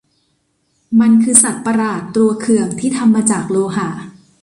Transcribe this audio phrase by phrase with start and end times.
[0.99, 3.89] มันคือสัตว์ประหลาดตัวเขื่องที่ทำมาจากโลหะ